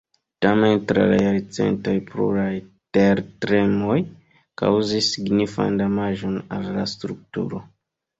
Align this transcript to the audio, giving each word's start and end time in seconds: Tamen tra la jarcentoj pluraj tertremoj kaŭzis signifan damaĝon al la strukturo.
Tamen 0.43 0.77
tra 0.91 1.01
la 1.09 1.17
jarcentoj 1.23 1.91
pluraj 2.07 2.53
tertremoj 2.97 3.97
kaŭzis 4.63 5.11
signifan 5.17 5.77
damaĝon 5.83 6.41
al 6.57 6.65
la 6.79 6.87
strukturo. 6.95 7.63